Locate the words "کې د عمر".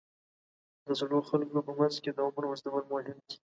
2.03-2.43